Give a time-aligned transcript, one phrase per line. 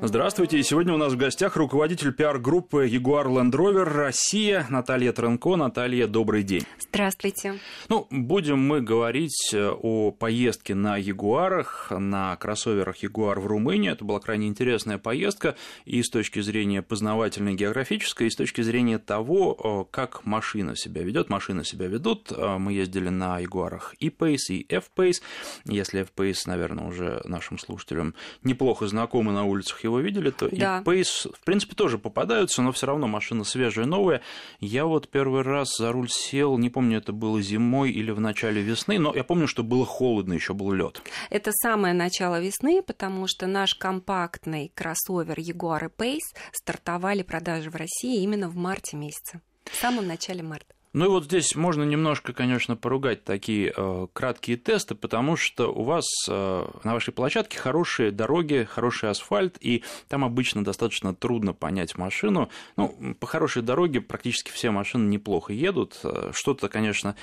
[0.00, 0.62] Здравствуйте.
[0.62, 5.56] Сегодня у нас в гостях руководитель пиар-группы Jaguar Land Rover Россия Наталья Тренко.
[5.56, 6.62] Наталья, добрый день.
[6.78, 7.58] Здравствуйте.
[7.88, 13.92] Ну, будем мы говорить э, о поездке на Ягуарах, на кроссоверах Ягуар в Румынию.
[13.92, 18.98] Это была крайне интересная поездка и с точки зрения познавательной, географической, и с точки зрения
[18.98, 21.28] того, э, как машина себя ведет.
[21.28, 22.30] Машины себя ведут.
[22.30, 25.22] Э, мы ездили на Ягуарах и Pace, и F-Pace.
[25.64, 30.78] Если F-Pace, наверное, уже нашим слушателям неплохо знакомы на улицах его видели, то да.
[30.78, 34.22] и Pace, в принципе, тоже попадаются, но все равно машина свежая, новая.
[34.60, 38.62] Я вот первый раз за руль сел, не помню, это было зимой или в начале
[38.62, 41.02] весны, но я помню, что было холодно, еще был лед.
[41.30, 47.76] Это самое начало весны, потому что наш компактный кроссовер Jaguar и Pace стартовали продажи в
[47.76, 50.77] России именно в марте месяце, в самом начале марта.
[50.92, 55.82] Ну и вот здесь можно немножко, конечно, поругать такие э, краткие тесты, потому что у
[55.82, 61.98] вас э, на вашей площадке хорошие дороги, хороший асфальт, и там обычно достаточно трудно понять
[61.98, 62.48] машину.
[62.76, 66.00] Ну, по хорошей дороге практически все машины неплохо едут.
[66.04, 67.16] Э, что-то, конечно,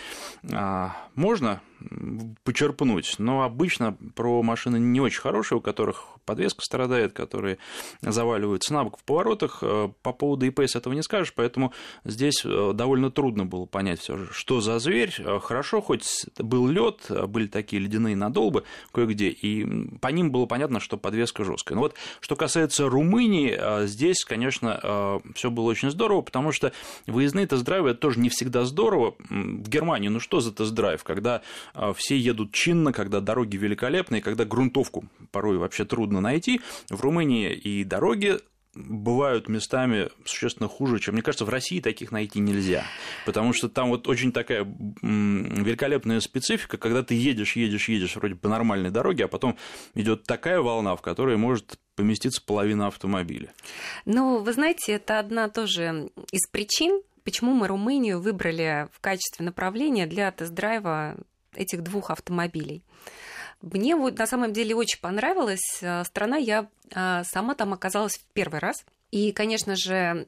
[0.43, 1.61] э, можно
[2.43, 3.15] почерпнуть.
[3.17, 7.57] Но обычно про машины не очень хорошие, у которых подвеска страдает, которые
[8.01, 9.59] заваливаются на бок в поворотах.
[9.61, 11.73] Э, по поводу ИПС этого не скажешь, поэтому
[12.03, 15.13] здесь э, довольно трудно было понять все же, что за зверь.
[15.19, 19.65] Э, хорошо, хоть был лед, были такие ледяные надолбы кое-где, и
[19.99, 21.75] по ним было понятно, что подвеска жесткая.
[21.75, 26.71] Но вот что касается Румынии, здесь, конечно, все было очень здорово, потому что
[27.07, 29.15] выездные тест-драйвы это тоже не всегда здорово.
[29.29, 31.41] В Германии, ну что за тест-драйв, когда
[31.95, 36.61] все едут чинно, когда дороги великолепные, когда грунтовку порой вообще трудно найти.
[36.89, 38.39] В Румынии и дороги
[38.75, 42.83] бывают местами существенно хуже, чем, мне кажется, в России таких найти нельзя.
[43.25, 44.63] Потому что там вот очень такая
[45.01, 49.57] великолепная специфика, когда ты едешь, едешь, едешь вроде по нормальной дороге, а потом
[49.93, 53.53] идет такая волна, в которой может поместиться половина автомобиля.
[54.05, 60.05] Ну, вы знаете, это одна тоже из причин, почему мы Румынию выбрали в качестве направления
[60.05, 61.17] для тест-драйва
[61.53, 62.83] этих двух автомобилей.
[63.65, 66.37] Мне вот на самом деле очень понравилась э, страна.
[66.37, 68.85] Я э, сама там оказалась в первый раз.
[69.09, 70.27] И, конечно же,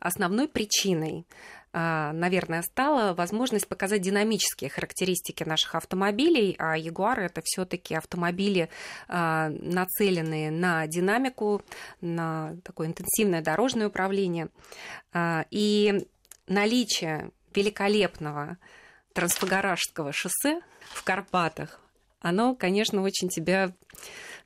[0.00, 1.26] основной причиной,
[1.72, 8.68] э, наверное, стала возможность показать динамические характеристики наших автомобилей, а Ягуары это все-таки автомобили,
[9.08, 11.62] нацеленные на динамику,
[12.00, 14.50] на такое интенсивное дорожное управление.
[15.50, 16.06] И
[16.46, 18.58] наличие великолепного
[19.14, 20.60] Трансфагаражского шоссе
[20.92, 21.80] в Карпатах,
[22.20, 23.72] оно, конечно, очень тебя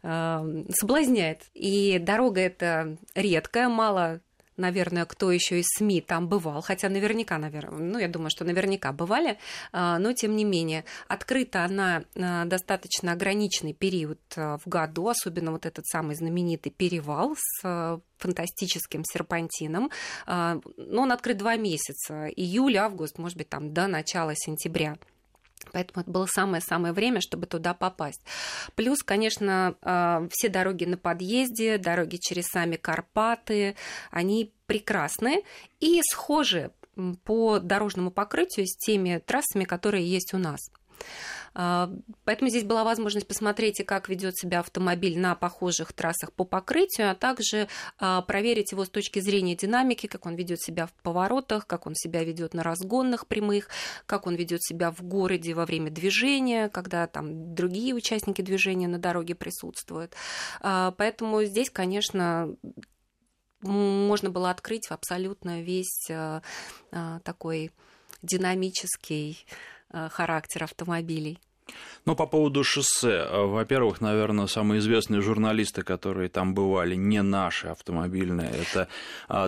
[0.02, 1.42] э, соблазняет.
[1.54, 4.20] И дорога эта редкая, мало
[4.56, 8.92] наверное, кто еще из СМИ там бывал, хотя наверняка, наверное, ну, я думаю, что наверняка
[8.92, 9.38] бывали,
[9.72, 15.52] а, но тем не менее, открыта она а, достаточно ограниченный период а, в году, особенно
[15.52, 19.90] вот этот самый знаменитый перевал с фантастическим серпантином.
[20.26, 24.96] Но он открыт два месяца, июль, август, может быть, там до начала сентября.
[25.72, 28.22] Поэтому это было самое-самое время, чтобы туда попасть.
[28.74, 33.76] Плюс, конечно, а, все дороги на подъезде, дороги через сами Карпаты,
[34.10, 35.44] они прекрасны
[35.80, 36.70] и схожи
[37.24, 40.60] по дорожному покрытию с теми трассами, которые есть у нас.
[41.54, 41.90] А,
[42.24, 47.14] поэтому здесь была возможность посмотреть, как ведет себя автомобиль на похожих трассах по покрытию, а
[47.14, 47.68] также
[47.98, 51.94] а, проверить его с точки зрения динамики, как он ведет себя в поворотах, как он
[51.94, 53.68] себя ведет на разгонных прямых,
[54.06, 58.98] как он ведет себя в городе во время движения, когда там другие участники движения на
[58.98, 60.14] дороге присутствуют.
[60.60, 62.56] А, поэтому здесь, конечно,
[63.62, 66.10] можно было открыть абсолютно весь
[67.22, 67.70] такой
[68.20, 69.46] динамический
[69.92, 71.38] характер автомобилей.
[72.04, 73.28] Ну, по поводу шоссе.
[73.30, 78.88] Во-первых, наверное, самые известные журналисты, которые там бывали, не наши автомобильные, это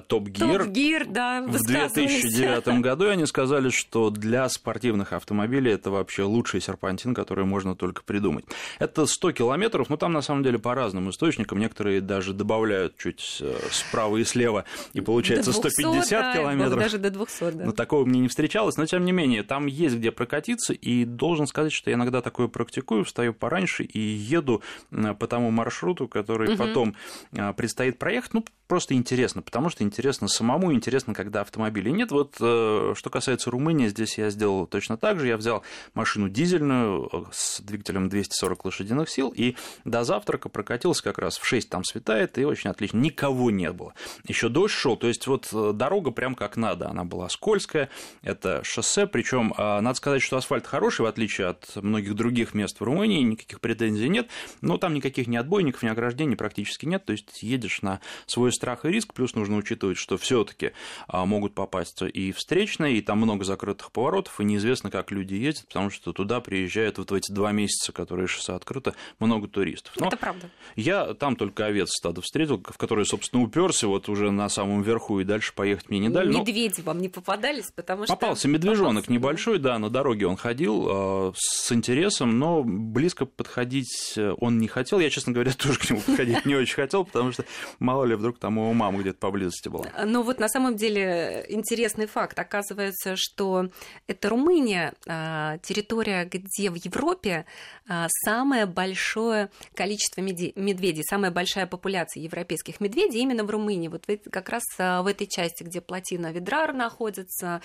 [0.07, 0.59] Топ Гир.
[0.63, 6.61] Топ Гир, да, В 2009 году они сказали, что для спортивных автомобилей это вообще лучший
[6.61, 8.45] серпантин, который можно только придумать.
[8.79, 11.59] Это 100 километров, но там на самом деле по разным источникам.
[11.59, 16.79] Некоторые даже добавляют чуть э, справа и слева, и получается до 200, 150 да, километров.
[16.79, 17.65] Даже до 200, да.
[17.65, 21.49] Но такого мне не встречалось, но тем не менее, там есть где прокатиться, и должен
[21.49, 26.59] сказать, что я иногда такое практикую, встаю пораньше и еду по тому маршруту, который угу.
[26.59, 26.95] потом
[27.37, 28.35] а, предстоит проехать.
[28.35, 32.11] Ну, просто интересно, потому что интересно самому, интересно, когда автомобилей нет.
[32.11, 35.29] Вот э, что касается Румынии, здесь я сделал точно так же.
[35.29, 35.63] Я взял
[35.95, 41.47] машину дизельную э, с двигателем 240 лошадиных сил и до завтрака прокатился как раз в
[41.47, 42.99] 6 там светает, и очень отлично.
[42.99, 43.95] Никого не было.
[44.27, 46.89] Еще дождь шел, то есть вот э, дорога прям как надо.
[46.89, 47.91] Она была скользкая,
[48.23, 52.85] это шоссе, причем надо сказать, что асфальт хороший, в отличие от многих других мест в
[52.85, 54.29] Румынии, никаких претензий нет,
[54.61, 58.85] но там никаких ни отбойников, ни ограждений практически нет, то есть едешь на свой страх
[58.85, 60.73] и риск, плюс нужно учитывать, что все таки
[61.09, 65.91] могут попасть и встречные, и там много закрытых поворотов, и неизвестно, как люди ездят, потому
[65.91, 69.95] что туда приезжают вот в эти два месяца, которые шоссе открыто, много туристов.
[69.99, 70.51] Но Это правда.
[70.77, 75.21] Я там только овец стадо встретил, в которые, собственно, уперся вот уже на самом верху,
[75.21, 76.35] и дальше поехать мне не дали.
[76.35, 76.85] Медведи но...
[76.85, 78.15] вам не попадались, потому что...
[78.15, 84.59] Попался медвежонок небольшой, да, на дороге он ходил э, с интересом, но близко подходить он
[84.59, 84.99] не хотел.
[84.99, 87.45] Я, честно говоря, тоже к нему подходить не очень хотел, потому что
[87.79, 89.85] мало ли вдруг там его мама где-то поблизости была.
[90.05, 92.39] Но вот на самом деле интересный факт.
[92.39, 93.69] Оказывается, что
[94.07, 97.45] это Румыния, а, территория, где в Европе
[97.87, 103.89] а, самое большое количество медведей, самая большая популяция европейских медведей именно в Румынии.
[103.89, 107.61] Вот как раз а, в этой части, где плотина Ведрар находится,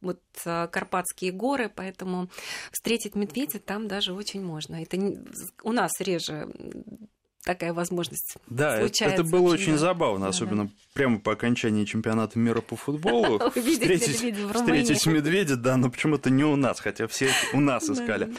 [0.00, 2.28] вот Карпатские горы, поэтому
[2.70, 4.82] встретить медведя там даже очень можно.
[4.82, 4.98] Это
[5.62, 6.48] у нас реже
[7.44, 8.36] такая возможность.
[8.48, 10.70] Да, это было очень, очень забавно, особенно да.
[10.94, 13.38] прямо по окончании чемпионата мира по футболу.
[13.50, 18.34] Встретить медведя, да, но почему-то не у нас, хотя все у нас искали.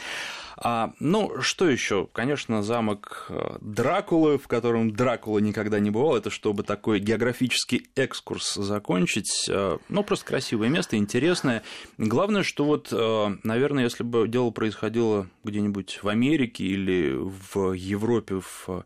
[0.64, 2.08] А, ну, что еще?
[2.14, 6.16] Конечно, замок э, Дракулы, в котором Дракула никогда не бывал.
[6.16, 9.48] Это чтобы такой географический экскурс закончить.
[9.50, 11.64] Э, ну, просто красивое место, интересное.
[11.98, 18.42] Главное, что вот, э, наверное, если бы дело происходило где-нибудь в Америке или в Европе,
[18.42, 18.86] в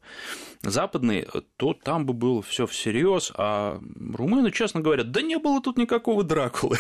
[0.61, 1.27] западной,
[1.57, 3.81] то там бы было все всерьез, а
[4.13, 6.77] румыны, честно говоря, да не было тут никакого Дракулы.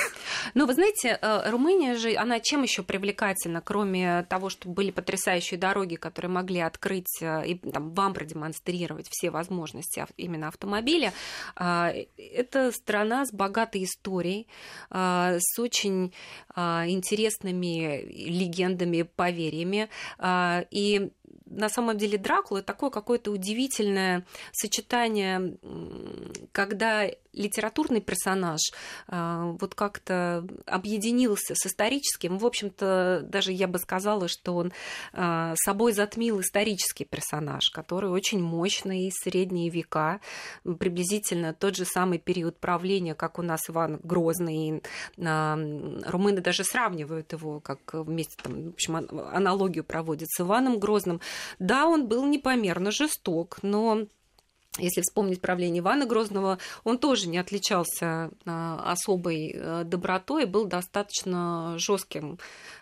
[0.53, 5.95] Ну, вы знаете, Румыния же, она чем еще привлекательна, кроме того, что были потрясающие дороги,
[5.95, 11.13] которые могли открыть э, и там, вам продемонстрировать все возможности именно автомобиля.
[11.55, 14.47] А, это страна с богатой историей,
[14.89, 16.13] а, с очень
[16.55, 19.89] а, интересными легендами, поверьями.
[20.71, 21.11] И
[21.45, 25.57] на самом деле Дракула такое какое-то удивительное сочетание,
[26.51, 28.61] когда литературный персонаж
[29.07, 32.37] э, вот как-то объединился с историческим.
[32.37, 34.73] В общем-то, даже я бы сказала, что он
[35.13, 40.19] э, собой затмил исторический персонаж, который очень мощный, средние века,
[40.63, 44.81] приблизительно тот же самый период правления, как у нас Иван Грозный.
[45.17, 51.21] Э, румыны даже сравнивают его, как вместе, там, в общем, аналогию проводят с Иваном Грозным.
[51.59, 54.07] Да, он был непомерно жесток, но
[54.77, 61.75] если вспомнить правление Ивана Грозного, он тоже не отличался а, особой э, добротой был достаточно
[61.77, 62.39] жестким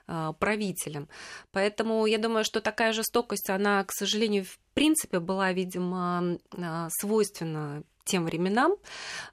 [0.07, 1.07] а, правителем.
[1.51, 7.83] Поэтому я думаю, что такая жестокость, она, к сожалению, в принципе была, видимо, а, свойственна
[8.05, 8.75] тем временам,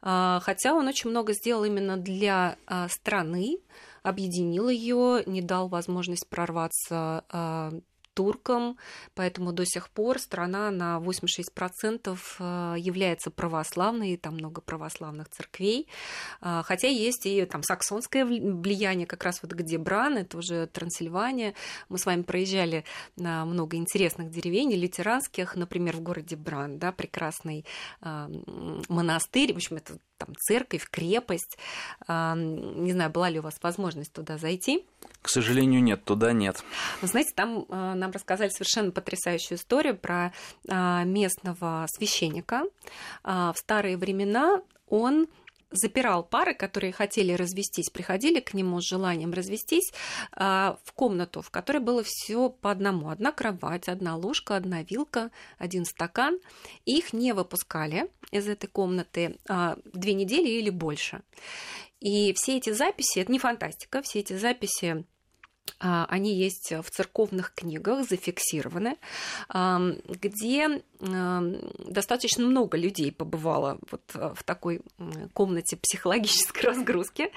[0.00, 2.56] хотя он очень много сделал именно для
[2.88, 3.58] страны,
[4.04, 7.24] объединил ее, не дал возможность прорваться
[8.20, 8.76] туркам,
[9.14, 15.88] поэтому до сих пор страна на 86% э, является православной, там много православных церквей,
[16.40, 21.54] а, хотя есть и там саксонское влияние, как раз вот где Бран, это уже Трансильвания,
[21.88, 22.84] мы с вами проезжали
[23.16, 27.64] на много интересных деревень, лютеранских, например, в городе Бран, да, прекрасный
[28.02, 28.28] а,
[28.88, 31.58] монастырь, в общем, это там церковь, крепость.
[32.06, 34.84] А, не знаю, была ли у вас возможность туда зайти?
[35.22, 36.62] К сожалению, нет, туда нет.
[37.00, 40.32] Вы знаете, там а, нам рассказали совершенно потрясающую историю про
[40.68, 42.64] а, местного священника.
[43.24, 45.28] В старые времена он
[45.70, 49.92] запирал пары, которые хотели развестись, приходили к нему с желанием развестись
[50.36, 53.08] в комнату, в которой было все по одному.
[53.08, 56.38] Одна кровать, одна ложка, одна вилка, один стакан.
[56.84, 59.38] Их не выпускали из этой комнаты
[59.84, 61.22] две недели или больше.
[62.00, 65.04] И все эти записи, это не фантастика, все эти записи а,
[65.78, 68.96] они есть в церковных книгах, зафиксированы,
[69.48, 74.82] где достаточно много людей побывало вот а, в такой
[75.32, 77.32] комнате психологической разгрузки.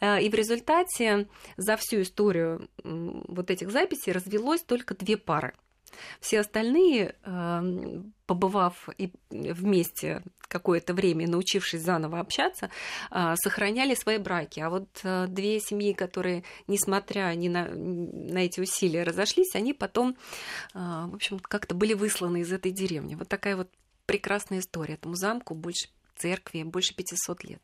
[0.00, 5.54] А, и в результате за всю историю вот этих записей развелось только две пары.
[6.20, 7.14] Все остальные,
[8.26, 12.70] побывав и вместе какое-то время, научившись заново общаться,
[13.10, 14.58] а, сохраняли свои браки.
[14.60, 20.16] А вот а, две семьи, которые, несмотря ни на, на эти усилия, разошлись, они потом,
[20.74, 23.14] а, в общем, как-то были высланы из этой деревни.
[23.14, 23.68] Вот такая вот
[24.06, 24.94] прекрасная история.
[24.94, 25.88] Этому замку больше
[26.20, 27.60] церкви больше 500 лет.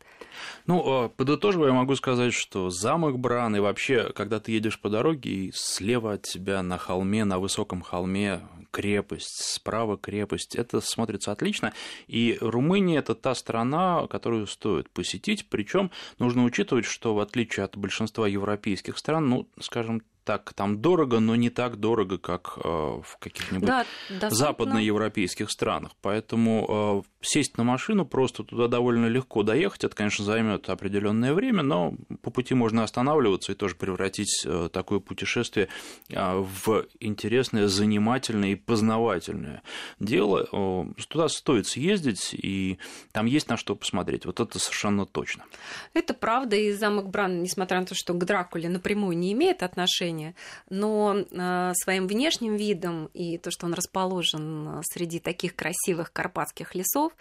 [0.67, 5.31] Ну, подытоживая, я могу сказать, что замок Бран и вообще, когда ты едешь по дороге,
[5.31, 10.55] и слева от тебя на холме, на высоком холме крепость, справа крепость.
[10.55, 11.73] Это смотрится отлично.
[12.09, 15.49] И Румыния– это та страна, которую стоит посетить.
[15.49, 21.21] Причем нужно учитывать, что в отличие от большинства европейских стран, ну, скажем так там дорого,
[21.21, 23.87] но не так дорого, как в каких-нибудь да,
[24.29, 25.93] западноевропейских странах.
[26.03, 29.85] Поэтому сесть на машину, просто туда довольно легко доехать.
[29.85, 35.69] Это, конечно, займет определенное время, но по пути можно останавливаться и тоже превратить такое путешествие
[36.11, 39.63] в интересное, занимательное и познавательное
[40.01, 40.45] дело.
[41.09, 42.79] Туда стоит съездить, и
[43.13, 44.27] там есть на что посмотреть.
[44.27, 45.45] Вот это совершенно точно.
[45.95, 50.16] Это правда, и замок Бран, несмотря на то, что к Дракуле напрямую не имеет отношения,
[50.71, 57.13] но э, своим внешним видом и то, что он расположен среди таких красивых карпатских лесов,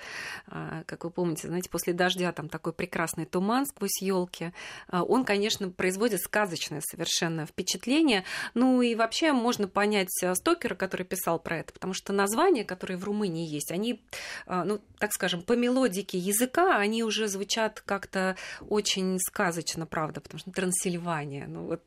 [0.48, 4.52] э, как вы помните, знаете, после дождя там такой прекрасный туман сквозь елки,
[4.92, 8.24] э, он, конечно, производит сказочное совершенно впечатление.
[8.54, 13.04] Ну и вообще можно понять Стокера, который писал про это, потому что названия, которые в
[13.04, 14.04] Румынии есть, они,
[14.48, 18.36] ну, так скажем, по мелодике языка, они уже звучат как-то
[18.70, 21.82] очень сказочно, правда, потому что Трансильвания, ну вот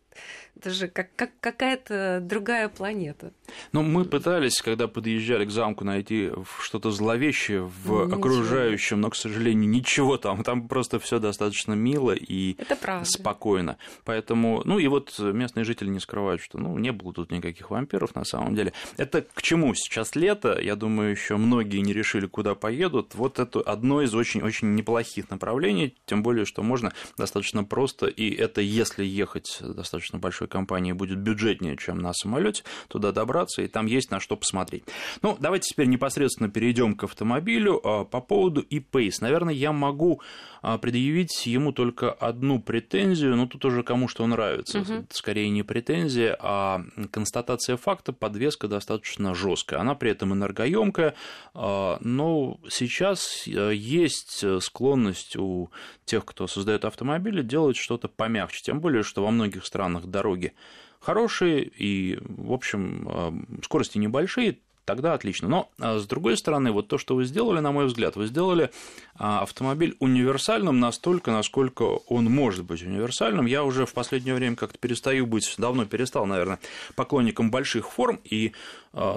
[0.58, 3.32] это же как, как какая-то другая планета.
[3.72, 9.16] Но мы пытались, когда подъезжали к замку, найти что-то зловещее в ну, окружающем, но, к
[9.16, 10.42] сожалению, ничего там.
[10.42, 12.56] Там просто все достаточно мило и
[13.04, 13.78] спокойно.
[14.04, 18.14] Поэтому, ну и вот местные жители не скрывают, что ну, не было тут никаких вампиров
[18.14, 18.72] на самом деле.
[18.96, 20.58] Это к чему сейчас лето?
[20.60, 23.14] Я думаю, еще многие не решили, куда поедут.
[23.14, 28.60] Вот это одно из очень-очень неплохих направлений, тем более, что можно достаточно просто, и это
[28.60, 33.86] если ехать достаточно достаточно большой компании будет бюджетнее, чем на самолете, туда добраться, и там
[33.86, 34.84] есть на что посмотреть.
[35.22, 37.80] Ну, давайте теперь непосредственно перейдем к автомобилю.
[37.84, 39.16] А, по поводу e-Pace.
[39.20, 40.20] Наверное, я могу
[40.62, 44.80] а, предъявить ему только одну претензию, но тут уже кому что нравится.
[44.80, 44.92] Угу.
[44.92, 49.80] Это скорее не претензия, а констатация факта, подвеска достаточно жесткая.
[49.80, 51.14] Она при этом энергоемкая,
[51.54, 55.70] а, но сейчас есть склонность у
[56.04, 58.62] тех, кто создает автомобили, делать что-то помягче.
[58.62, 60.52] Тем более, что во многих странах дороги
[61.00, 65.48] хорошие и, в общем, скорости небольшие, тогда отлично.
[65.48, 68.70] Но, с другой стороны, вот то, что вы сделали, на мой взгляд, вы сделали
[69.16, 73.44] а, автомобиль универсальным настолько, насколько он может быть универсальным.
[73.44, 76.58] Я уже в последнее время как-то перестаю быть, давно перестал, наверное,
[76.96, 78.52] поклонником больших форм, и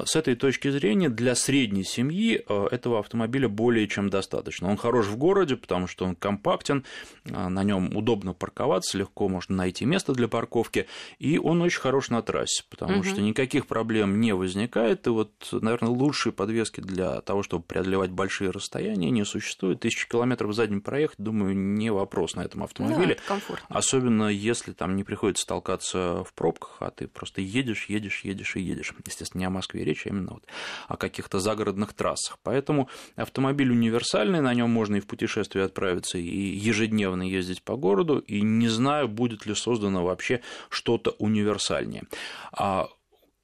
[0.05, 4.69] с этой точки зрения для средней семьи а, этого автомобиля более чем достаточно.
[4.69, 6.83] Он хорош в городе, потому что он компактен,
[7.25, 10.87] на нем удобно парковаться, легко можно найти место для парковки,
[11.19, 13.03] и он очень хорош на трассе, потому угу.
[13.03, 18.51] что никаких проблем не возникает, и вот, наверное, лучшие подвески для того, чтобы преодолевать большие
[18.51, 23.15] расстояния, не существует тысячи километров задним проехать, думаю, не вопрос на этом автомобиле.
[23.15, 23.65] Да, комфортно.
[23.69, 28.61] Особенно если там не приходится толкаться в пробках, а ты просто едешь, едешь, едешь и
[28.61, 28.93] едешь.
[29.05, 30.43] Естественно, не о Москве речь, а именно вот
[30.87, 32.37] о каких-то загородных трассах.
[32.43, 38.19] Поэтому автомобиль универсальный, на нем можно и в путешествие отправиться, и ежедневно ездить по городу,
[38.19, 42.03] и не знаю, будет ли создано вообще что-то универсальнее.
[42.51, 42.87] А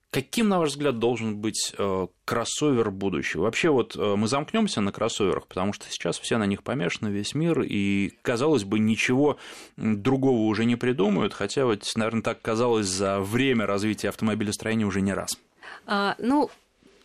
[0.09, 3.43] Каким, на ваш взгляд, должен быть э, кроссовер будущего?
[3.43, 7.35] Вообще, вот э, мы замкнемся на кроссоверах, потому что сейчас все на них помешаны, весь
[7.35, 9.37] мир, и, казалось бы, ничего
[9.75, 15.13] другого уже не придумают, хотя вот, наверное, так казалось за время развития автомобилестроения уже не
[15.13, 15.37] раз.
[15.85, 16.49] А, ну,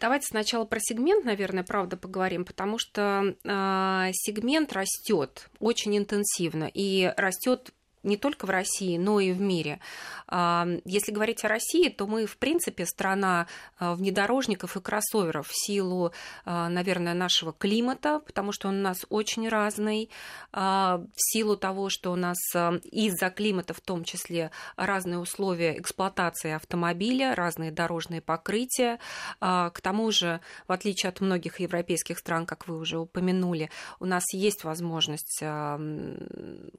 [0.03, 7.15] Давайте сначала про сегмент, наверное, правда поговорим, потому что э, сегмент растет очень интенсивно и
[7.17, 7.71] растет
[8.03, 9.81] не только в России, но и в мире.
[10.85, 13.47] Если говорить о России, то мы, в принципе, страна
[13.79, 16.13] а, внедорожников и кроссоверов в силу,
[16.45, 20.11] а, наверное, нашего климата, потому что он у нас очень разный,
[20.53, 26.53] а, в силу того, что у нас из-за климата в том числе разные условия эксплуатации
[26.53, 28.99] автомобиля, разные дорожные покрытия.
[29.41, 34.33] К тому же, в отличие от многих европейских стран, как вы уже упомянули, у нас
[34.33, 35.43] есть возможность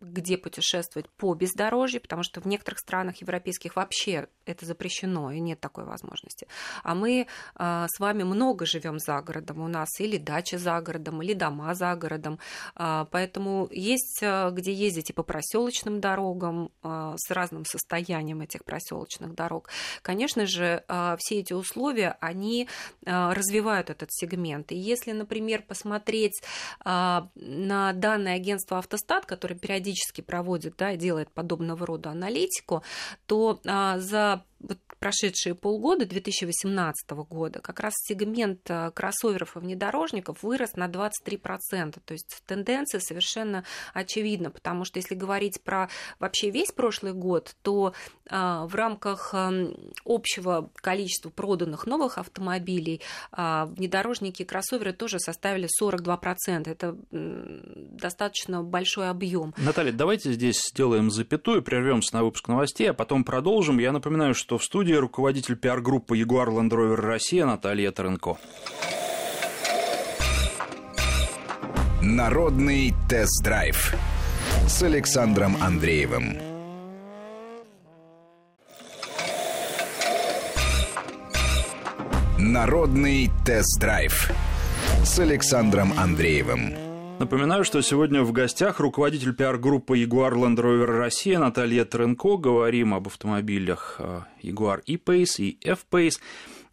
[0.01, 5.60] где путешествовать по бездорожью, потому что в некоторых странах европейских вообще это запрещено, и нет
[5.60, 6.48] такой возможности.
[6.84, 11.22] А мы а, с вами много живем за городом, у нас или дача за городом,
[11.22, 12.39] или дома за городом,
[12.75, 19.34] а, поэтому есть а, где ездить и по проселочным дорогам с разным состоянием этих проселочных
[19.36, 19.70] дорог.
[20.01, 20.84] Конечно же,
[21.17, 22.67] все эти условия, они
[23.05, 24.72] развивают этот сегмент.
[24.72, 26.41] И если, например, посмотреть
[26.84, 32.81] на данные агентства «Автостат», которые периодически проводят, да, делает подобного рода аналитику,
[33.25, 40.74] то за вот прошедшие полгода 2018 года как раз сегмент э, кроссоверов и внедорожников вырос
[40.75, 42.00] на 23%.
[42.03, 45.89] То есть тенденция совершенно очевидна, потому что если говорить про
[46.20, 47.93] вообще весь прошлый год, то
[48.29, 49.34] в рамках
[50.05, 53.01] общего количества проданных новых автомобилей
[53.32, 56.70] внедорожники и кроссоверы тоже составили 42%.
[56.70, 59.53] Это достаточно большой объем.
[59.58, 63.79] Наталья, давайте здесь сделаем запятую, прервемся на выпуск новостей, а потом продолжим.
[63.79, 68.38] Я напоминаю, что в студии руководитель пиар-группы Jaguar Land Rover Россия Наталья Таренко.
[72.01, 73.95] Народный тест-драйв
[74.67, 76.38] с Александром Андреевым.
[82.38, 84.31] Народный тест-драйв
[85.05, 86.83] с Александром Андреевым.
[87.24, 92.36] Напоминаю, что сегодня в гостях руководитель пиар-группы Jaguar Land Rover Россия Наталья Тренко.
[92.36, 96.20] Говорим об автомобилях э, Jaguar E-Pace и F-Pace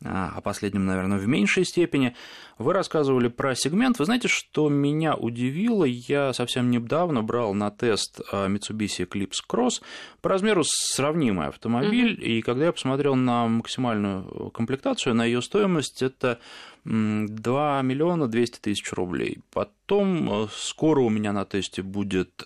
[0.03, 2.15] о а последнем, наверное, в меньшей степени.
[2.59, 3.99] Вы рассказывали про сегмент.
[3.99, 5.85] Вы знаете, что меня удивило?
[5.85, 9.83] Я совсем недавно брал на тест а, Mitsubishi Eclipse Cross
[10.23, 12.25] по размеру сравнимый автомобиль, mm-hmm.
[12.25, 16.39] и когда я посмотрел на максимальную комплектацию, на ее стоимость, это
[16.85, 19.41] 2 миллиона 200 тысяч рублей.
[19.53, 22.43] Потом а, скоро у меня на тесте будет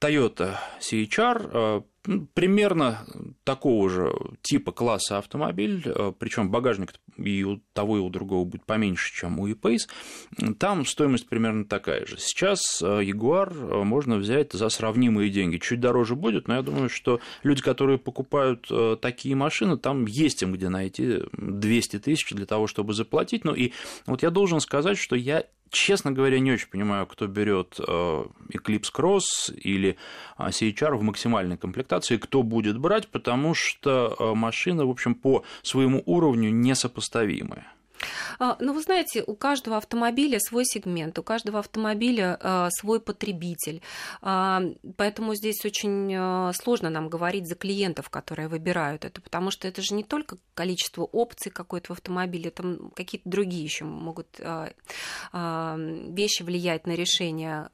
[0.00, 1.82] Toyota CHR,
[2.34, 3.06] примерно
[3.44, 8.64] такого же типа класса автомобиль, э, причем багажник и у того, и у другого будет
[8.64, 9.88] поменьше, чем у E-Pace,
[10.58, 12.16] там стоимость примерно такая же.
[12.18, 15.58] Сейчас э, Jaguar э, можно взять за сравнимые деньги.
[15.58, 18.68] Чуть дороже будет, но я думаю, что люди, которые покупают
[19.00, 23.44] такие машины, там есть им где найти 200 тысяч для того, чтобы заплатить.
[23.44, 23.72] Ну и
[24.06, 28.92] вот я должен сказать, что я честно говоря, не очень понимаю, кто берет э, Eclipse
[28.94, 29.96] Cross или
[30.38, 35.44] э, CHR в максимальной комплектации, кто будет брать, потому что э, машины, в общем, по
[35.62, 37.64] своему уровню несопоставимые.
[38.38, 43.82] А, ну, вы знаете, у каждого автомобиля свой сегмент, у каждого автомобиля а, свой потребитель.
[44.20, 44.62] А,
[44.96, 49.94] поэтому здесь очень сложно нам говорить за клиентов, которые выбирают это, потому что это же
[49.94, 54.38] не только количество опций какой-то в автомобиле, там какие-то другие еще могут
[55.32, 57.70] вещи влиять на решение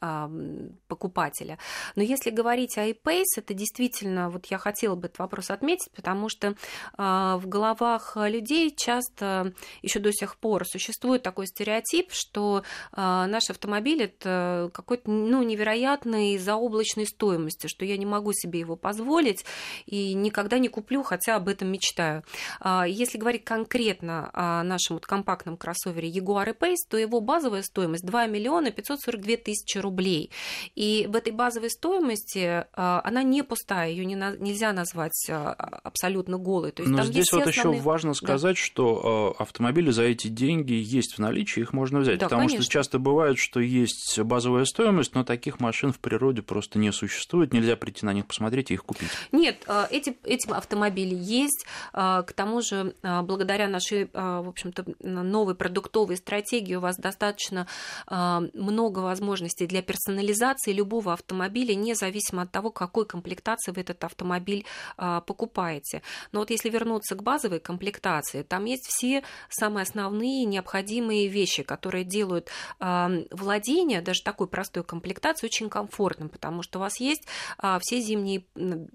[0.89, 1.59] покупателя.
[1.97, 6.29] Но если говорить о e-Pace, это действительно, вот я хотела бы этот вопрос отметить, потому
[6.29, 6.55] что
[6.97, 14.03] в головах людей часто еще до сих пор существует такой стереотип, что э, наш автомобиль
[14.03, 19.45] это какой-то ну, невероятной заоблачной стоимости, что я не могу себе его позволить
[19.87, 22.23] и никогда не куплю, хотя об этом мечтаю.
[22.61, 28.05] Э, если говорить конкретно о нашем вот компактном кроссовере Jaguar E-Pace, то его базовая стоимость
[28.05, 30.31] 2 миллиона 542 тысячи рублей.
[30.75, 36.39] И в этой базовой стоимости э, она не пустая, ее не на, нельзя назвать абсолютно
[36.39, 36.73] голой.
[36.73, 37.79] То есть, Но здесь вот основные...
[37.79, 38.63] еще важно сказать, да.
[38.63, 42.19] что автомобили за эти деньги есть в наличии, их можно взять.
[42.19, 42.65] Да, потому конечно.
[42.65, 47.53] что часто бывает, что есть базовая стоимость, но таких машин в природе просто не существует,
[47.53, 49.09] нельзя прийти на них посмотреть и их купить.
[49.31, 51.67] Нет, а, эти, эти автомобили есть.
[51.93, 57.67] А, к тому же, а, благодаря нашей, в общем-то, новой продуктовой стратегии у вас достаточно
[58.09, 64.65] много возможностей для персонализации любого автомобиля, независимо от того, какой комплектации вы этот автомобиль
[64.97, 66.03] покупаете.
[66.33, 72.05] Но вот если вернуться к базовой комплектации, там есть все самые основные необходимые вещи, которые
[72.05, 72.49] делают
[72.81, 77.27] э, владение, даже такой простой комплектации, очень комфортным, потому что у вас есть
[77.63, 78.45] э, все зимние,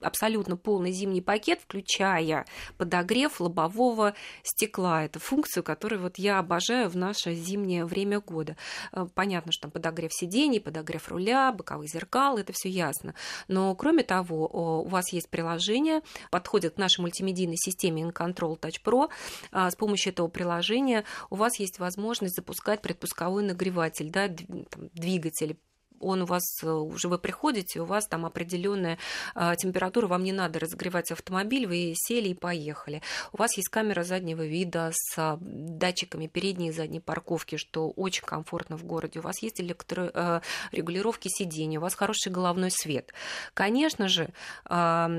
[0.01, 2.45] абсолютно полный зимний пакет, включая
[2.77, 5.03] подогрев лобового стекла.
[5.05, 8.57] Это функцию, которую вот я обожаю в наше зимнее время года.
[8.91, 13.13] Э, понятно, что там подогрев сидений, подогрев руля, боковых зеркал, это все ясно.
[13.47, 14.47] Но кроме того,
[14.83, 19.09] у вас есть приложение, подходит к нашей мультимедийной системе InControl Touch Pro.
[19.51, 20.86] С помощью этого приложения
[21.29, 25.59] у вас есть возможность запускать предпусковой нагреватель, да, двигатель
[25.99, 28.97] он у вас э, уже вы приходите, у вас там определенная
[29.35, 33.01] а, температура, вам не надо разогревать автомобиль, вы сели и поехали.
[33.33, 38.23] У вас есть камера заднего вида с а, датчиками передней и задней парковки, что очень
[38.23, 39.19] комфортно в городе.
[39.19, 43.13] У вас есть электрорегулировки сидений, у вас хороший головной свет.
[43.53, 44.29] Конечно же,
[44.65, 45.09] а,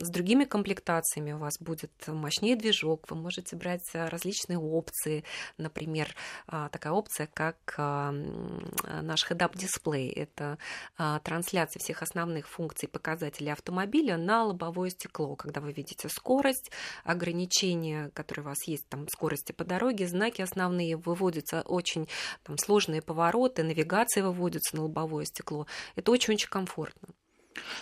[0.00, 5.24] с другими комплектациями у вас будет мощнее движок, вы можете брать различные опции,
[5.58, 6.14] например,
[6.46, 10.58] такая опция, как наш head-up дисплей это
[10.96, 16.70] а, трансляция всех основных функций показателей автомобиля на лобовое стекло, когда вы видите скорость,
[17.04, 22.08] ограничения, которые у вас есть, там скорости по дороге, знаки основные, выводятся очень
[22.42, 25.66] там, сложные повороты, навигация выводится на лобовое стекло.
[25.94, 27.08] Это очень-очень комфортно.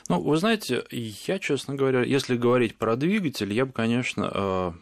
[0.09, 4.73] Ну, вы знаете, я, честно говоря, если говорить про двигатель, я бы, конечно, э,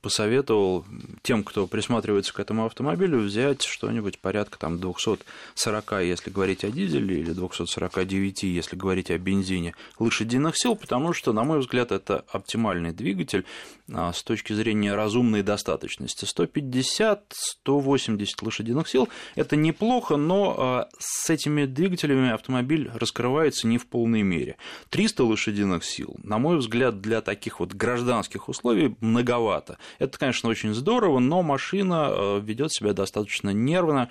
[0.00, 0.84] посоветовал
[1.22, 7.20] тем, кто присматривается к этому автомобилю, взять что-нибудь порядка там 240, если говорить о дизеле,
[7.20, 12.92] или 249, если говорить о бензине, лошадиных сил, потому что, на мой взгляд, это оптимальный
[12.92, 13.44] двигатель
[13.92, 16.24] а, с точки зрения разумной достаточности.
[16.24, 24.22] 150-180 лошадиных сил– это неплохо, но а, с этими двигателями автомобиль раскрывается не в полной
[24.22, 24.41] мере.
[24.90, 29.78] 300 лошадиных сил, на мой взгляд, для таких вот гражданских условий многовато.
[29.98, 34.08] Это, конечно, очень здорово, но машина а, ведет себя достаточно нервно,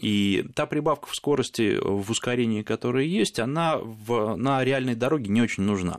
[0.00, 5.40] и та прибавка в скорости, в ускорении, которая есть, она в, на реальной дороге не
[5.40, 5.98] очень нужна.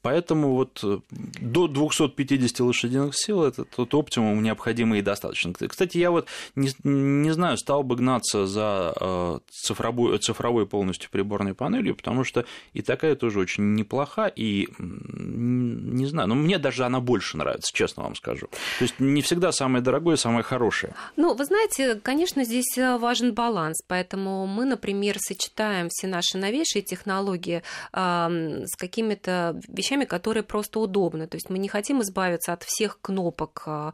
[0.00, 5.52] Поэтому вот до 200 250 лошадиных сил– это тот оптимум необходимый и достаточно.
[5.52, 11.54] Кстати, я вот не, не знаю, стал бы гнаться за э, цифровой, цифровой полностью приборной
[11.54, 17.00] панелью, потому что и такая тоже очень неплоха, и не знаю, но мне даже она
[17.00, 18.46] больше нравится, честно вам скажу.
[18.78, 20.94] То есть не всегда самое дорогое, самое хорошее.
[21.16, 26.82] Ну, вы знаете, конечно, здесь э, важен баланс, поэтому мы, например, сочетаем все наши новейшие
[26.82, 31.26] технологии э, с какими-то вещами, которые просто удобны.
[31.26, 33.92] То есть мы не хотим избавиться от всех кнопок а,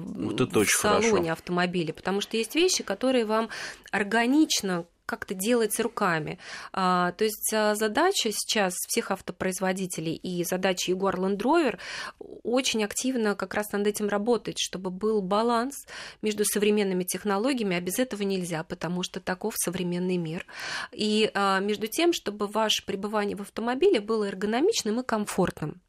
[0.00, 1.32] вот в салоне хорошо.
[1.32, 3.48] автомобиля, потому что есть вещи, которые вам
[3.90, 6.38] органично как-то делать руками.
[6.72, 11.78] А, то есть задача сейчас всех автопроизводителей и задача Jaguar Land Rover
[12.18, 15.86] очень активно как раз над этим работать, чтобы был баланс
[16.22, 20.46] между современными технологиями, а без этого нельзя, потому что таков современный мир.
[20.92, 25.80] И между тем, чтобы ваше пребывание в автомобиле было эргономичным и комфортным.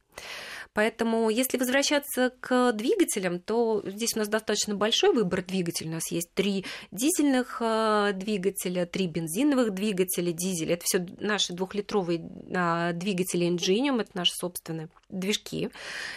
[0.77, 5.89] Поэтому, если возвращаться к двигателям, то здесь у нас достаточно большой выбор двигателей.
[5.89, 10.71] У нас есть три дизельных э, двигателя, три бензиновых двигателя, дизель.
[10.71, 12.21] Это все наши двухлитровые
[12.55, 15.69] а, двигатели Ingenium, это наши собственные движки.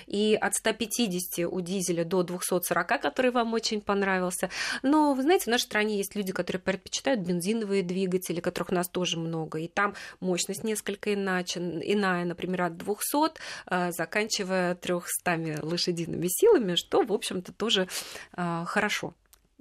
[0.07, 4.51] И от 150 у дизеля до 240, который вам очень понравился.
[4.83, 8.89] Но, вы знаете, в нашей стране есть люди, которые предпочитают бензиновые двигатели, которых у нас
[8.89, 9.59] тоже много.
[9.59, 17.03] И там мощность несколько иначе, иная, например, от 200, э, заканчивая 300 лошадиными силами, что,
[17.03, 17.89] в общем-то, тоже
[18.37, 19.15] э, хорошо.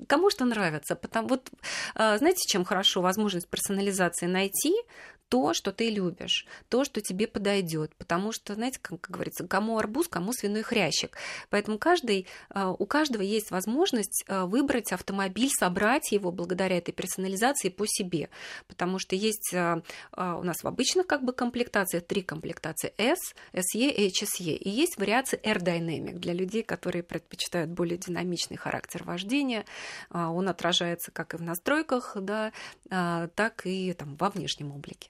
[0.08, 0.96] Кому что нравится.
[0.96, 1.50] Потому, вот,
[1.96, 4.74] э, знаете, чем хорошо возможность персонализации найти,
[5.30, 7.96] то, что ты любишь, то, что тебе подойдет.
[7.96, 11.16] Потому что, знаете, как, как говорится, кому арбуз, кому свиной хрящик.
[11.50, 17.70] Поэтому каждый, а, у каждого есть возможность а, выбрать автомобиль, собрать его благодаря этой персонализации
[17.70, 18.30] по себе.
[18.68, 23.20] Потому что есть а, у нас в обычных как бы комплектациях три комплектации S,
[23.54, 24.56] SE и HSE.
[24.56, 29.66] И есть вариации Air Dynamic для людей, которые предпочитают более динамичный характер вождения.
[30.10, 32.52] Он отражается как и в настройках, да,
[32.90, 35.10] так и там, во внешнем облике.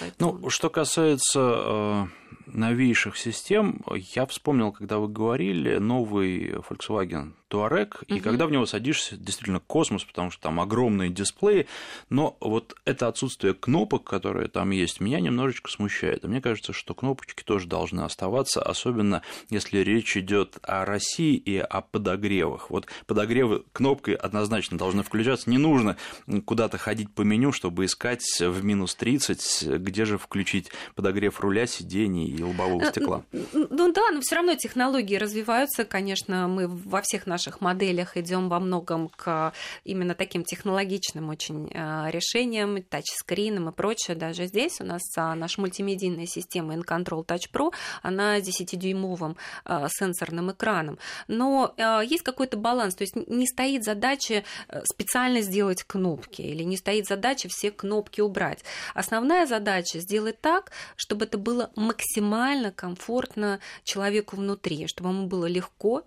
[0.00, 0.38] Поэтому...
[0.38, 2.06] Ну, что касается э,
[2.46, 3.82] новейших систем,
[4.14, 8.14] я вспомнил, когда вы говорили, новый Volkswagen Touareg, угу.
[8.14, 11.66] и когда в него садишься, действительно космос, потому что там огромные дисплеи,
[12.08, 16.24] но вот это отсутствие кнопок, которые там есть, меня немножечко смущает.
[16.24, 21.58] И мне кажется, что кнопочки тоже должны оставаться, особенно если речь идет о России и
[21.58, 22.70] о подогревах.
[22.70, 25.50] Вот подогревы кнопкой однозначно должны включаться.
[25.50, 25.96] Не нужно
[26.44, 32.35] куда-то ходить по меню, чтобы искать в минус 30, где же включить подогрев руля, сидений
[32.36, 33.22] и лобового э, стекла.
[33.32, 38.60] Ну да, но все равно технологии развиваются, конечно, мы во всех наших моделях идем во
[38.60, 39.52] многом к
[39.84, 44.16] именно таким технологичным очень э, решениям, тачскринам и прочее.
[44.16, 47.72] Даже здесь у нас а, наша мультимедийная система InControl Touch Pro,
[48.02, 50.98] она 10-дюймовым э, сенсорным экраном.
[51.28, 54.44] Но есть какой-то баланс, то есть не стоит задача
[54.84, 58.64] специально сделать кнопки или не стоит задача все кнопки убрать.
[58.94, 65.46] Основная задача сделать так, чтобы это было максимально максимально комфортно человеку внутри, чтобы ему было
[65.46, 66.02] легко,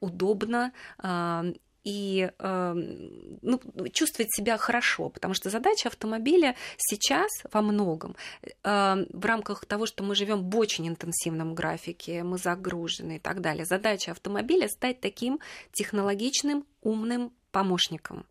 [0.00, 1.44] удобно а,
[1.82, 2.74] и э,
[3.42, 3.60] ну,
[3.92, 10.02] чувствовать себя хорошо, потому что задача автомобиля сейчас во многом э, в рамках того, что
[10.02, 13.66] мы живем в очень интенсивном графике, мы загружены и так далее.
[13.66, 15.40] Задача автомобиля стать таким
[15.72, 18.24] технологичным, умным помощником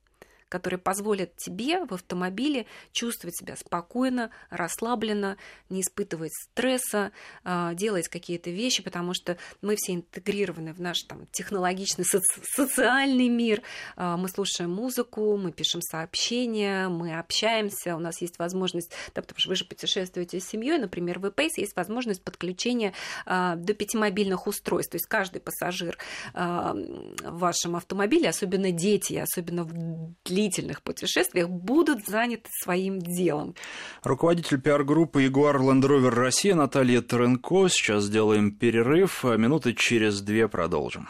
[0.54, 5.38] которые позволят тебе в автомобиле чувствовать себя спокойно, расслабленно,
[5.70, 7.12] не испытывать стресса,
[7.44, 13.30] а, делать какие-то вещи, потому что мы все интегрированы в наш там, технологичный соци- социальный
[13.30, 13.63] мир.
[13.96, 19.39] А, мы слушаем музыку, мы пишем сообщения, мы общаемся, у нас есть возможность, да, потому
[19.39, 22.94] что вы же путешествуете с семьей, например, в EPACE есть возможность подключения
[23.26, 24.92] а, до пяти мобильных устройств.
[24.92, 25.98] То есть каждый пассажир
[26.36, 33.56] в вашем автомобиле, особенно дети, особенно в длительном длительных путешествиях будут заняты своим делом.
[34.03, 37.69] Руководитель пиар-группы Jaguar Land Rover Россия Наталья Таренко.
[37.69, 39.23] Сейчас сделаем перерыв.
[39.23, 41.08] Минуты через две продолжим.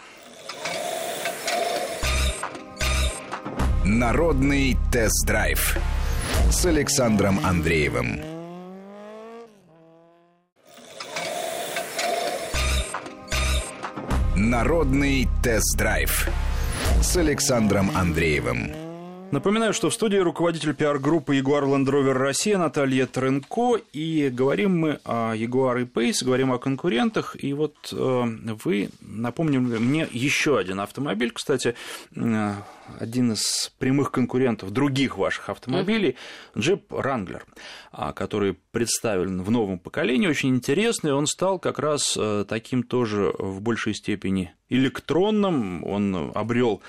[3.85, 5.77] Народный тест-драйв
[6.51, 8.21] с Александром Андреевым.
[14.35, 16.29] Народный тест-драйв
[17.01, 18.82] с Александром Андреевым.
[19.33, 24.99] Напоминаю, что в студии руководитель пиар-группы Jaguar Land Rover Россия Наталья Тренко, и говорим мы
[25.05, 28.23] о Jaguar и Pace, говорим о конкурентах, и вот э,
[28.63, 31.73] вы напомнили мне еще один автомобиль, кстати,
[32.15, 32.53] э,
[32.99, 36.15] один из прямых конкурентов других ваших автомобилей,
[36.53, 37.41] Jeep Wrangler,
[37.91, 43.33] а, который представлен в новом поколении, очень интересный, он стал как раз э, таким тоже
[43.39, 46.83] в большей степени электронным, он обрел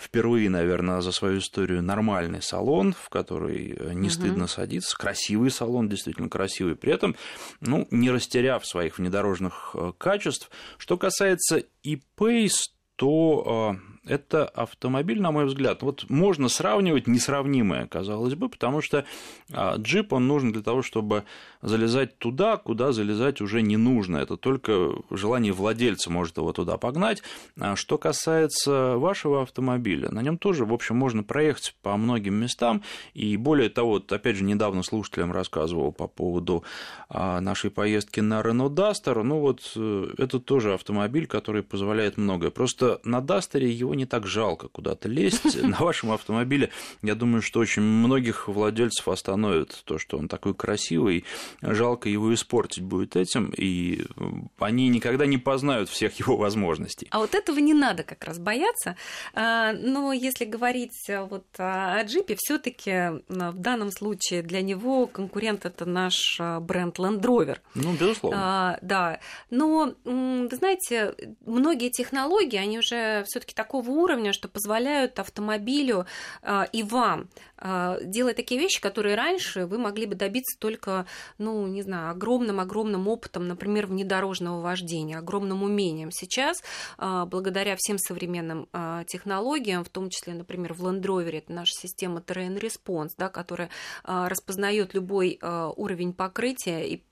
[0.00, 4.14] впервые, наверное, за свою историю нормальный салон, в который э, не угу.
[4.14, 7.16] стыдно садиться, красивый салон, действительно красивый, при этом,
[7.60, 10.50] ну, не растеряв своих внедорожных э, качеств.
[10.78, 18.34] Что касается e-Pace, то э, это автомобиль, на мой взгляд, вот можно сравнивать несравнимое, казалось
[18.34, 19.04] бы, потому что
[19.52, 21.24] а, джип, он нужен для того, чтобы
[21.60, 24.16] залезать туда, куда залезать уже не нужно.
[24.16, 27.22] Это только желание владельца может его туда погнать.
[27.60, 32.82] А что касается вашего автомобиля, на нем тоже, в общем, можно проехать по многим местам.
[33.14, 36.64] И более того, вот, опять же, недавно слушателям рассказывал по поводу
[37.08, 39.22] а, нашей поездки на Renault Duster.
[39.22, 42.50] Ну вот, э, это тоже автомобиль, который позволяет многое.
[42.50, 45.62] Просто на Дастере его его не так жалко куда-то лезть.
[45.62, 46.70] На вашем автомобиле,
[47.02, 51.24] я думаю, что очень многих владельцев остановит то, что он такой красивый,
[51.60, 54.04] жалко его испортить будет этим, и
[54.58, 57.06] они никогда не познают всех его возможностей.
[57.10, 58.96] А вот этого не надо как раз бояться.
[59.34, 65.66] А, но если говорить вот о джипе, все таки в данном случае для него конкурент
[65.66, 67.58] это наш бренд Land Rover.
[67.74, 68.38] Ну, безусловно.
[68.40, 69.20] А, да.
[69.50, 76.06] Но, вы знаете, многие технологии, они уже все таки такого такого уровня, что позволяют автомобилю
[76.42, 77.28] э, и вам
[77.62, 81.06] э, делать такие вещи, которые раньше вы могли бы добиться только,
[81.38, 86.10] ну, не знаю, огромным-огромным опытом, например, внедорожного вождения, огромным умением.
[86.10, 86.62] Сейчас,
[86.98, 88.68] э, благодаря всем современным
[89.06, 93.70] технологиям, в том числе, например, в Land Rover, это наша система Terrain Response, да, которая
[94.04, 97.02] распознает любой уровень покрытия и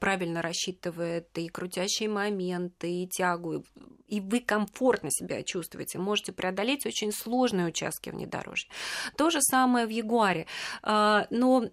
[0.00, 3.64] правильно рассчитывает и крутящие моменты, и тягу,
[4.08, 8.68] и вы комфортно себя чувствуете, можете преодолеть очень сложные участки внедорожья.
[9.16, 10.46] То же самое в Ягуаре.
[10.82, 11.64] А, но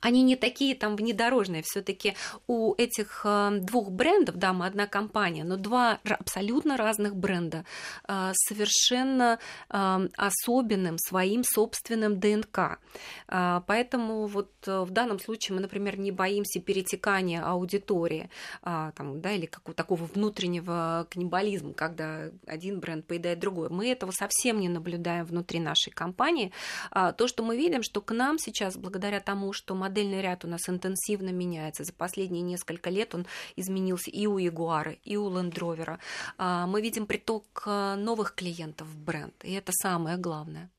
[0.00, 1.62] они не такие там внедорожные.
[1.64, 2.14] Все-таки
[2.46, 7.64] у этих э, двух брендов, да, мы одна компания, но два абсолютно разных бренда
[8.06, 9.38] э, совершенно
[9.70, 12.78] э, особенным своим собственным ДНК.
[13.26, 18.30] Поэтому вот в данном случае мы, например, не боимся перетекания аудитории
[18.62, 23.68] там, да, или какого такого внутреннего каннибализма, когда один бренд поедает другой.
[23.68, 26.52] Мы этого совсем не наблюдаем внутри нашей компании.
[26.92, 30.48] То, что мы видим, что к нам сейчас, благодаря тому, что мы модельный ряд у
[30.48, 31.84] нас интенсивно меняется.
[31.84, 35.98] За последние несколько лет он изменился и у Ягуара, и у Лендровера.
[36.38, 40.70] Мы видим приток а, новых клиентов в бренд, и это самое главное.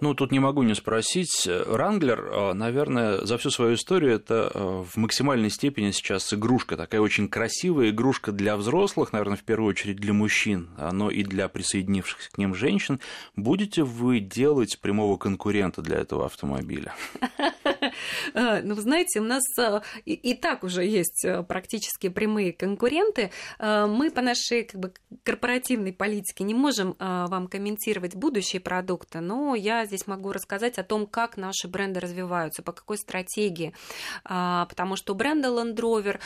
[0.00, 1.48] Ну, тут не могу не спросить.
[1.48, 7.00] Ранглер, а, наверное, за всю свою историю это а, в максимальной степени сейчас игрушка, такая
[7.00, 12.30] очень красивая игрушка для взрослых, наверное, в первую очередь для мужчин, но и для присоединившихся
[12.30, 13.00] к ним женщин.
[13.34, 16.94] Будете вы делать прямого конкурента для этого автомобиля?
[18.34, 19.42] А, ну, знаете, у нас
[20.04, 23.30] и так уже есть практически прямые конкуренты.
[23.58, 29.84] Мы по нашей как бы, корпоративной политике не можем вам комментировать будущие продукты, но я
[29.86, 33.74] здесь могу рассказать о том, как наши бренды развиваются, по какой стратегии.
[34.24, 36.20] Потому что у бренда Land Rover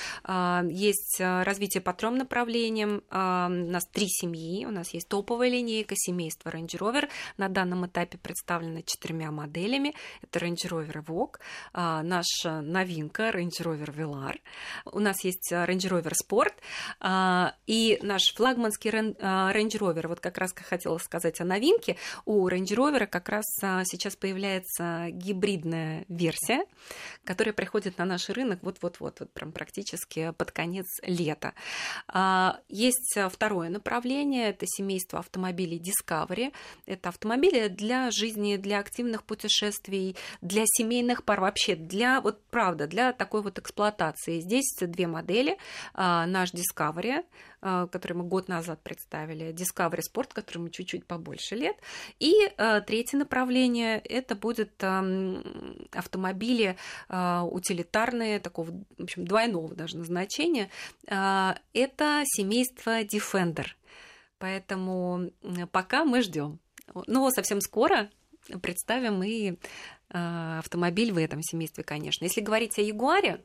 [0.70, 3.02] есть развитие по трем направлениям.
[3.10, 4.64] У нас три семьи.
[4.66, 7.08] У нас есть топовая линейка семейства Range Rover.
[7.36, 9.94] На данном этапе представлена четырьмя моделями.
[10.22, 11.04] Это Range Rover
[11.74, 14.40] Evoque, наша новинка Range Rover Velar.
[14.84, 16.54] У нас есть Range Rover Sport
[17.66, 20.08] и наш флагманский Range Rover.
[20.08, 21.96] Вот как раз хотела сказать о новинке.
[22.24, 26.64] У Range Rover как раз а, сейчас появляется гибридная версия,
[27.24, 31.54] которая приходит на наш рынок вот-вот-вот, вот прям практически под конец лета.
[32.08, 36.52] А, есть второе направление, это семейство автомобилей Discovery.
[36.86, 43.40] Это автомобили для жизни, для активных путешествий, для семейных вообще для, вот правда, для такой
[43.42, 44.40] вот эксплуатации.
[44.40, 45.56] Здесь две модели.
[45.94, 47.24] А, наш Discovery,
[47.62, 51.76] а, который мы год назад представили, Discovery Sport, которому чуть-чуть побольше лет.
[52.18, 54.84] И а, третье направление– это будет
[55.92, 56.76] автомобили
[57.08, 60.68] утилитарные, такого, в общем, двойного даже назначения.
[61.06, 63.66] Это семейство Defender.
[64.38, 65.30] Поэтому
[65.72, 66.58] пока мы ждем.
[67.06, 68.10] Но совсем скоро
[68.62, 69.58] представим и
[70.10, 72.24] автомобиль в этом семействе, конечно.
[72.24, 73.44] Если говорить о Ягуаре,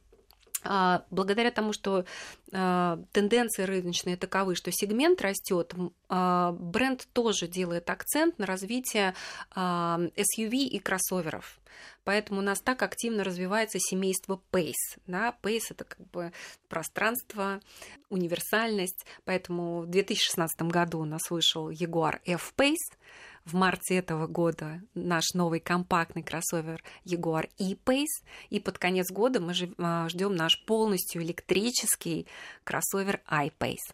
[0.65, 2.05] а, благодаря тому, что
[2.53, 5.73] а, тенденции рыночные таковы, что сегмент растет,
[6.07, 9.13] бренд тоже делает акцент на развитие
[9.55, 11.59] SUV и кроссоверов.
[12.03, 14.99] Поэтому у нас так активно развивается семейство Pace.
[15.07, 15.35] Да?
[15.41, 16.33] Pace это как бы
[16.67, 17.61] пространство,
[18.09, 19.05] универсальность.
[19.25, 22.97] Поэтому в 2016 году у нас вышел Jaguar F-Pace,
[23.45, 29.53] в марте этого года наш новый компактный кроссовер Jaguar E-Pace, и под конец года мы
[29.77, 32.27] а, ждем наш полностью электрический
[32.63, 33.93] кроссовер I-Pace.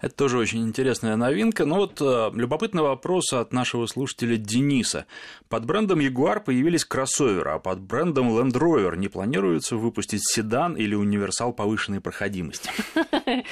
[0.00, 1.64] Это тоже очень интересная новинка.
[1.64, 5.06] Но вот э, любопытный вопрос от нашего слушателя Дениса.
[5.48, 10.94] Под брендом Jaguar появились кроссоверы, а под брендом Land Rover не планируется выпустить седан или
[10.94, 12.70] универсал повышенной проходимости?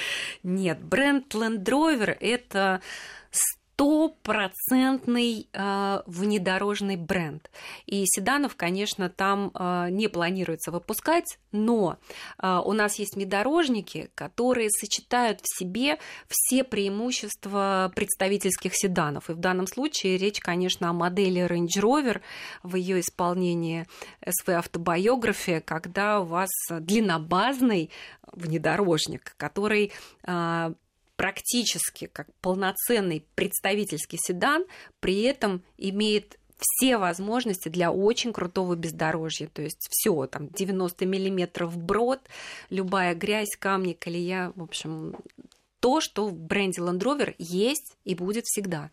[0.43, 2.81] Нет, бренд Land Rover– это
[3.75, 7.51] стопроцентный э, внедорожный бренд.
[7.87, 11.99] И седанов, конечно, там э, не планируется выпускать, но
[12.41, 19.29] э, у нас есть внедорожники, которые сочетают в себе все преимущества представительских седанов.
[19.29, 22.21] И в данном случае речь, конечно, о модели Range Rover
[22.63, 23.87] в ее исполнении
[24.25, 27.91] SV автобиография, когда у вас длиннобазный
[28.33, 29.93] внедорожник, который
[31.25, 34.67] практически как полноценный представительский седан,
[35.01, 39.47] при этом имеет все возможности для очень крутого бездорожья.
[39.47, 42.21] То есть все, там 90 миллиметров брод,
[42.69, 45.17] любая грязь, камни, колея, в общем,
[45.81, 48.91] то, что в бренде Land Rover есть и будет всегда.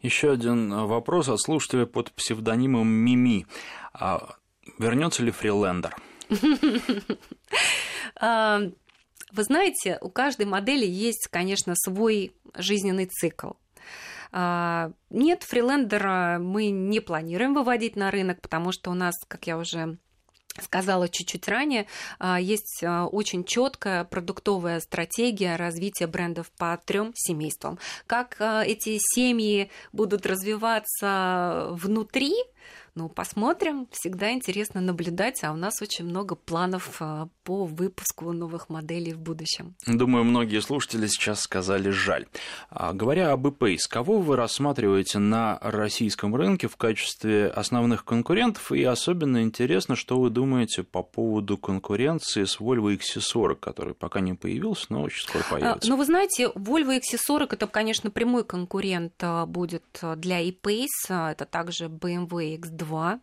[0.00, 3.46] Еще один вопрос от слушателя под псевдонимом Мими.
[3.92, 4.36] А
[4.78, 5.94] вернется ли фрилендер?
[9.34, 13.54] Вы знаете, у каждой модели есть, конечно, свой жизненный цикл.
[14.30, 19.58] А, нет, фрилендера мы не планируем выводить на рынок, потому что у нас, как я
[19.58, 19.98] уже
[20.62, 21.86] сказала чуть-чуть ранее,
[22.20, 27.80] а, есть а, очень четкая продуктовая стратегия развития брендов по трем семействам.
[28.06, 32.34] Как эти семьи будут развиваться внутри,
[32.96, 33.88] ну, посмотрим.
[33.90, 39.18] Всегда интересно наблюдать, а у нас очень много планов а, по выпуску новых моделей в
[39.18, 39.74] будущем.
[39.84, 42.26] Думаю, многие слушатели сейчас сказали «жаль».
[42.70, 48.70] А, говоря об e-Pace, кого вы рассматриваете на российском рынке в качестве основных конкурентов?
[48.70, 54.34] И особенно интересно, что вы думаете по поводу конкуренции с Volvo XC40, который пока не
[54.34, 55.90] появился, но очень скоро а, появится.
[55.90, 59.84] Ну, вы знаете, Volvo XC40 это, конечно, прямой конкурент будет
[60.16, 61.32] для e-Pace.
[61.32, 63.20] Это также BMW X2 2.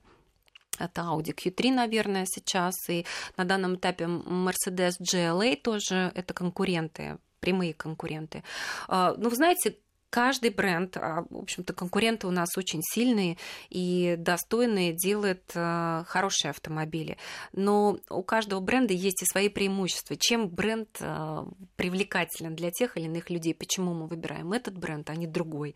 [0.79, 2.73] Это Audi Q3, наверное, сейчас.
[2.89, 3.05] И
[3.37, 8.43] на данном этапе Mercedes GLA тоже это конкуренты прямые конкуренты.
[8.87, 9.75] А, ну, вы знаете,
[10.11, 13.37] каждый бренд, а, в общем-то, конкуренты у нас очень сильные
[13.69, 17.17] и достойные, делают а, хорошие автомобили.
[17.53, 20.17] Но у каждого бренда есть и свои преимущества.
[20.17, 21.47] Чем бренд а,
[21.77, 23.55] привлекателен для тех или иных людей?
[23.55, 25.75] Почему мы выбираем этот бренд, а не другой?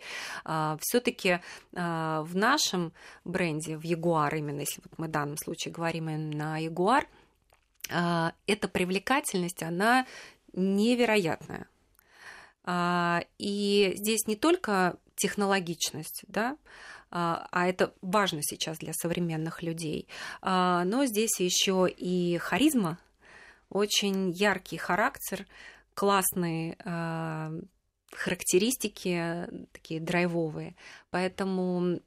[0.82, 1.40] Все-таки
[1.72, 2.92] в нашем
[3.24, 7.06] бренде, в Jaguar именно, если вот мы в данном случае говорим именно о Jaguar,
[7.88, 10.06] эта привлекательность, она
[10.54, 11.68] невероятная.
[12.66, 16.58] А, и здесь не только технологичность, да,
[17.12, 20.08] а, а это важно сейчас для современных людей,
[20.42, 22.98] а, но здесь еще и харизма,
[23.70, 25.46] очень яркий характер,
[25.94, 26.78] классные
[28.12, 30.76] характеристики такие драйвовые.
[31.10, 32.00] Поэтому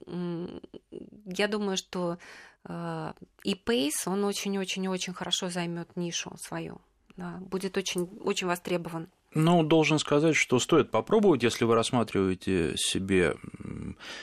[1.26, 2.18] я думаю, что
[2.64, 6.80] и Pace, он очень-очень-очень хорошо займет нишу свою.
[7.16, 9.08] Да, будет очень, очень востребован.
[9.34, 13.34] Ну, должен сказать, что стоит попробовать, если вы рассматриваете себе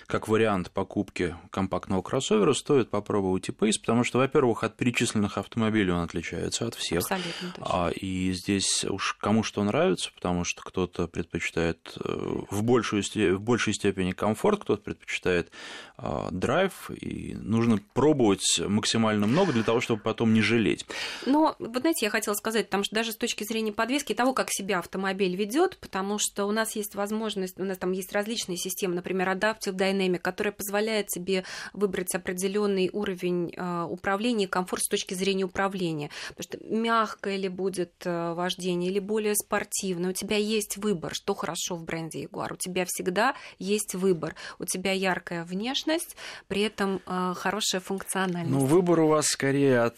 [0.08, 5.92] как вариант покупки компактного кроссовера, стоит попробовать и Pace, потому что, во-первых, от перечисленных автомобилей
[5.92, 7.04] он отличается от всех.
[7.04, 7.66] Абсолютно точно.
[7.66, 13.42] А, и здесь уж кому что нравится, потому что кто-то предпочитает э, в, большую, в
[13.42, 15.52] большей степени комфорт, кто-то предпочитает
[15.98, 20.86] а, драйв, и нужно пробовать максимально много для того, чтобы потом не жалеть.
[21.28, 24.48] Но, вы знаете, я хотела сказать, потому что даже с точки зрения подвески того, как
[24.50, 24.95] себя автомобиль
[25.36, 29.56] ведет, потому что у нас есть возможность, у нас там есть различные системы, например, Adaptive
[29.56, 35.44] Adaptive Dynamic, которая позволяет тебе выбрать определенный уровень э, управления и комфорт с точки зрения
[35.44, 36.10] управления.
[36.36, 40.12] Потому что мягкое ли будет э, вождение или более спортивное.
[40.12, 42.54] У тебя есть выбор, что хорошо в бренде Jaguar.
[42.54, 44.36] У тебя всегда есть выбор.
[44.60, 46.16] У тебя яркая внешность,
[46.48, 48.52] при этом э, хорошая функциональность.
[48.52, 49.98] Ну, выбор у вас скорее от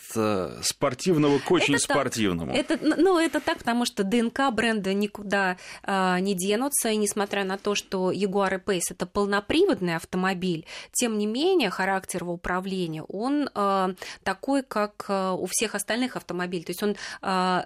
[0.63, 2.53] спортивного к очень это спортивному.
[2.53, 7.57] Так, это, ну, это так, потому что ДНК бренда никуда не денутся, и несмотря на
[7.57, 13.49] то, что Jaguar и Pace это полноприводный автомобиль, тем не менее характер его управления, он
[13.53, 16.63] э, такой, как э, у всех остальных автомобилей.
[16.63, 17.61] То есть он э,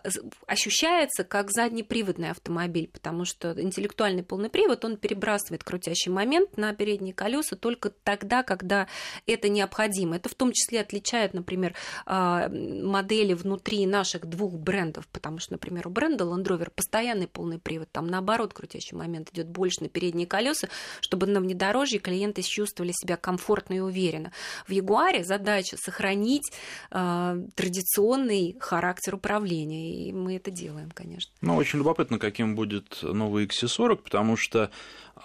[0.47, 7.13] ощущается как заднеприводный автомобиль, потому что интеллектуальный полный привод, он перебрасывает крутящий момент на передние
[7.13, 8.87] колеса только тогда, когда
[9.27, 10.15] это необходимо.
[10.15, 15.87] Это в том числе отличает, например, э, модели внутри наших двух брендов, потому что, например,
[15.87, 16.71] у бренда Land Rover
[17.11, 20.69] постоянный полный привод, там наоборот крутящий момент идет больше на передние колеса,
[21.01, 24.31] чтобы на внедорожье клиенты чувствовали себя комфортно и уверенно.
[24.67, 26.51] В Ягуаре задача сохранить
[26.91, 31.31] э, традиционный характер управления, и мы это делаем, конечно.
[31.41, 34.71] Ну, очень любопытно, каким будет новый XC40, потому что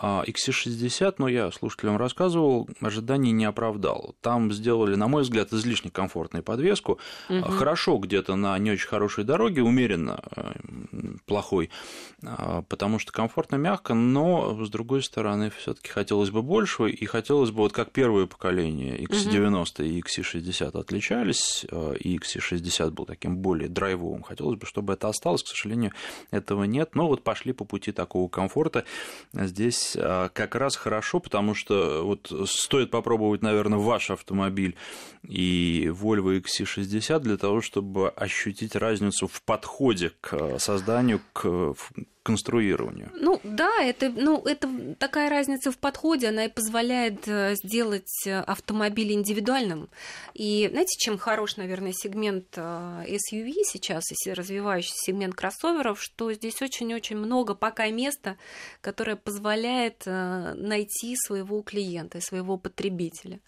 [0.03, 4.15] XC60, но я слушателям рассказывал, ожиданий не оправдал.
[4.21, 6.99] Там сделали, на мой взгляд, излишне комфортную подвеску.
[7.29, 7.43] Угу.
[7.53, 10.53] Хорошо где-то на не очень хорошей дороге, умеренно э,
[11.27, 11.71] плохой,
[12.25, 17.05] а, потому что комфортно, мягко, но, с другой стороны, все таки хотелось бы большего, и
[17.07, 19.83] хотелось бы, вот как первое поколение XC90 угу.
[19.83, 25.43] и XC60 отличались, э, и XC60 был таким более драйвовым, хотелось бы, чтобы это осталось,
[25.43, 25.93] к сожалению,
[26.31, 28.85] этого нет, но вот пошли по пути такого комфорта.
[29.33, 34.77] Здесь здесь а, как раз хорошо, потому что вот стоит попробовать, наверное, ваш автомобиль
[35.27, 41.75] и Volvo XC60 для того, чтобы ощутить разницу в подходе к созданию, к
[42.27, 43.13] конструированию.
[43.15, 44.69] Ну да, это, ну, это
[44.99, 49.89] такая разница в подходе, она и позволяет э, сделать э, автомобиль индивидуальным.
[50.35, 57.17] И знаете, чем хорош, наверное, сегмент э, SUV сейчас, развивающийся сегмент кроссоверов, что здесь очень-очень
[57.17, 58.37] много пока места,
[58.81, 63.39] которое позволяет найти своего клиента, своего потребителя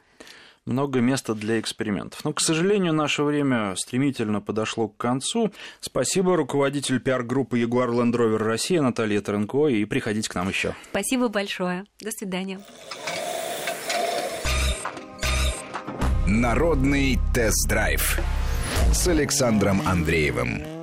[0.69, 2.25] много места для экспериментов.
[2.25, 5.53] Но, к сожалению, наше время стремительно подошло к концу.
[5.81, 10.75] Спасибо руководитель пиар-группы Jaguar Land Rover Россия Наталья Таренко, и приходите к нам еще.
[10.91, 11.85] Спасибо большое.
[12.01, 12.61] До свидания.
[16.27, 18.21] Народный тест-драйв
[18.93, 20.78] с Александром Андреевым.